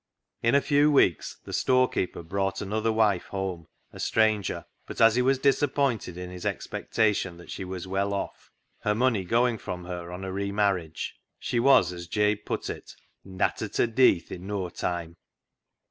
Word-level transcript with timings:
In 0.41 0.55
a 0.55 0.61
few 0.61 0.89
weeks 0.89 1.37
the 1.43 1.53
storekeeper 1.53 2.23
brought 2.23 2.59
another 2.59 2.91
wife 2.91 3.25
home, 3.25 3.67
a 3.93 3.99
stranger, 3.99 4.65
but 4.87 4.99
as 4.99 5.13
he 5.13 5.21
was 5.21 5.37
disappointed 5.37 6.17
in 6.17 6.31
his 6.31 6.43
expectation 6.43 7.37
that 7.37 7.51
she 7.51 7.63
was 7.63 7.87
well 7.87 8.11
off,— 8.11 8.49
her 8.83 8.95
money 8.95 9.23
going 9.23 9.59
from 9.59 9.85
her 9.85 10.11
on 10.11 10.23
her 10.23 10.33
re 10.33 10.51
marriage,— 10.51 11.19
she 11.39 11.59
was, 11.59 11.93
as 11.93 12.07
Jabe 12.07 12.41
put 12.47 12.67
it," 12.67 12.95
nattered 13.23 13.73
ta 13.73 13.83
deeath 13.85 14.31
i' 14.31 14.37
noa 14.37 14.71
time." 14.71 15.17